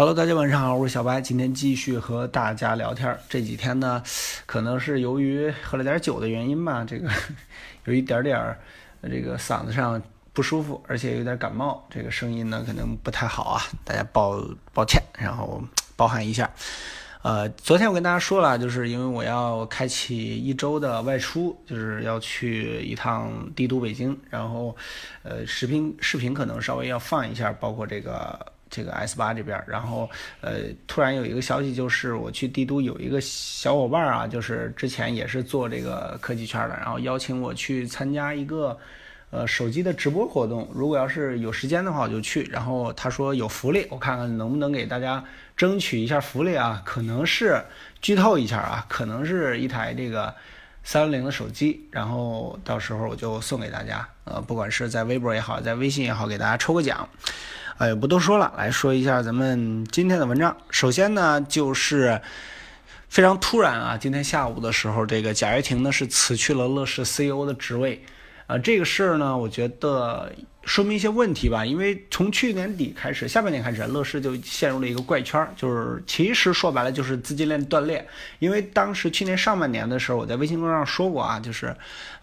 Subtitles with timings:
[0.00, 3.14] Hello，大家晚上好，我是小白，今天继续和大家聊天。
[3.28, 4.02] 这几天呢，
[4.46, 7.10] 可能是由于喝了点酒的原因吧，这个
[7.84, 8.58] 有一点点儿
[9.02, 10.02] 这个嗓子上
[10.32, 14.42] 不舒服，而且有点感冒，这个声音呢可能不太好啊，大家抱
[14.72, 15.62] 抱歉，然后
[15.96, 16.50] 包涵一下。
[17.20, 24.74] 呃，昨天我跟大家说了，就是因为我要开启一周的外出，就是要去一趟帝都北京，然后
[25.24, 28.46] 呃视频视频可能稍微要放一下，包括这个。
[28.70, 30.08] 这个 S 八这边，然后
[30.40, 38.78] 呃，突然有一个消息，就是我去帝都有一个小伙伴啊，就是之前也是做这个科技圈的，然后邀请我去参加一个
[39.30, 40.68] 呃手机的直播活动。
[40.72, 42.44] 如果要是有时间的话，我就去。
[42.44, 45.22] 然后他说有福利，我看看能不能给大家
[45.56, 46.80] 争取一下福利啊？
[46.84, 47.60] 可能是
[48.00, 50.32] 剧透一下啊，可能是一台这个
[50.82, 54.06] 三六零的手机，然后到时候我就送给大家。
[54.24, 57.08] 呃，不管是在微博也好，在微信也好，给大家抽个奖。
[57.78, 60.56] 哎，不多说了，来说一下咱们今天的文章。
[60.70, 62.20] 首先呢，就是
[63.08, 68.04] 非常突然啊，今天下午的时候，这个贾跃亭呢是辞去了乐视 CEO 的职位。
[68.46, 70.32] 啊，这个事儿呢，我觉得
[70.64, 71.64] 说明一些问题吧。
[71.64, 78.06] 因为从去年底开始，下半年开始，乐视就陷入了一个怪圈，就是其实说白了就是资金链断裂。
[78.38, 81.74] 因为当时去年上半年的时候，我在微信公众上说过啊，就是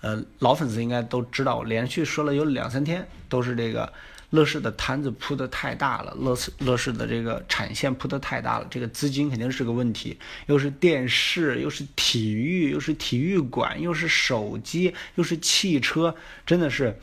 [0.02, 3.92] 呃老粉丝应该都知道，我连续说了有两三天都是这个。
[4.32, 10.20] 乐视的摊子铺的太大了，乐视乐视的这个产线铺的太大了，这个资金肯定是个问题。
[10.48, 16.14] 又是电视，又是体育，又是体育馆，又是手机，又是汽车，
[16.46, 16.94] 真的是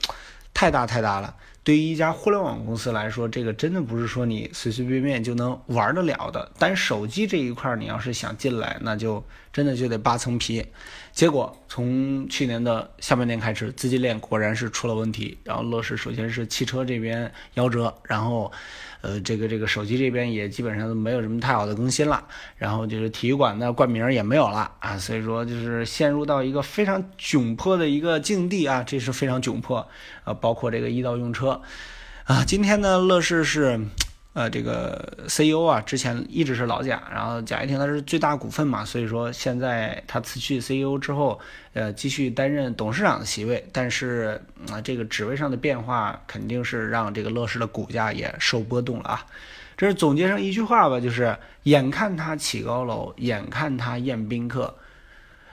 [0.54, 1.34] 太大太大了。
[1.64, 6.52] 对于一家互联网公司来说，这个真的不是说你随随便便就能玩得了的。
[6.58, 10.66] 但手机这一块，你要是想进来，那就真的就得扒层皮。
[11.10, 15.38] 结果从去年的下半年开始，资金链果然是出了问题。
[15.42, 18.52] 然后乐视首先是汽车这边夭折，然后，
[19.00, 22.26] 呃，这个这个手机这边也基本上都没有什么太好的更新了。
[22.58, 29.88] 然后就是体育馆的冠名也没有了啊，所以说就是陷入到一个非常窘迫的一个境地啊，这是非常窘迫。
[30.24, 31.53] 呃，包括这个易到用车，
[32.24, 33.80] 啊，今天呢，乐视是。
[34.34, 41.38] 呃，这个 CEO 啊，之前一直是老贾，然后贾跃亭他是最大股份嘛，所以说现在他辞去 CEO 之后，
[41.72, 49.24] 呃，继续担任董事长的席位，但是啊，这个职位上的变化肯定是让这个乐视的股价也受波动了啊。
[49.76, 54.74] 这是总结成一句话吧，就是眼看他起高楼，眼看他宴宾客，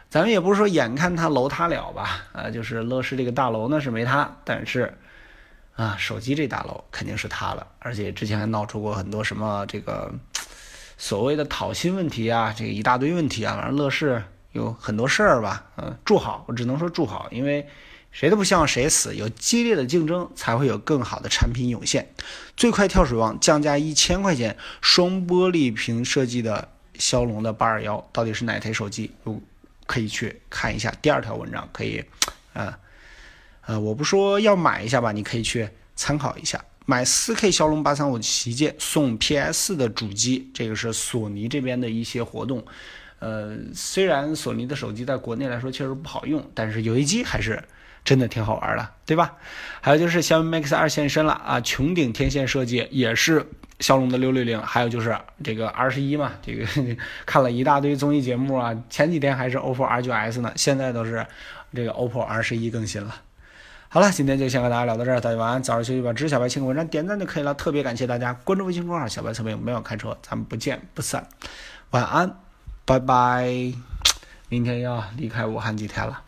[0.10, 4.92] 咱们也不是说眼看他楼塌了吧，呃，就是乐视这个大楼呢是没塌，但是。
[5.76, 10.14] 啊，手机这大楼肯定是塌了，而且之前还闹出过很多什么这个
[10.98, 13.56] 所谓的讨薪问题啊，这个一大堆问题啊。
[13.56, 17.68] 反正乐视有很多事儿吧，嗯，祝好，我只能说祝好，因为
[18.12, 22.14] 谁都不希望谁死，有激烈的竞争才会有更好的产品涌现。
[22.56, 29.12] 最快跳水王降价一千块钱，双玻璃屏设计的骁龙的八二幺到底是哪台手机？
[29.88, 32.04] 可以去看一下第二条文章，可以，
[32.54, 32.72] 嗯。
[33.66, 36.64] 呃我不说要买一下吧，你可以去参考一下。
[36.86, 42.66] 买 4K 骁龙八三五旗舰送 PS 的主机，这个是索尼这边的一些活动。
[43.20, 47.64] 呃，虽然索尼的手机在国内来说确实不好用，但是游戏机还是
[48.04, 49.36] 真的挺好玩的，对吧？
[49.80, 53.46] 还有就是小米 Max 二现身了啊，穹顶天线设计也是
[53.80, 54.60] 骁龙的六六零。
[54.60, 56.66] 还有就是这个 R 十一嘛，这个
[57.28, 61.26] 看了一大堆综艺节目啊，前几天还是 OPPO R 九 S 呢，现在都是
[61.76, 63.16] 这个 OPPO R 十一更新了。
[63.94, 66.14] 好了，今天就先和大家聊到这儿，大家晚安，早点休息吧。
[66.14, 71.28] 支持小白青文章点赞就可以了，特别感谢大家关注微信公众号“小白测评”，没有开车，咱们不见不散。
[71.90, 72.38] 晚安，
[72.86, 73.52] 拜拜。
[74.48, 76.22] 明天要离开武汉几天了。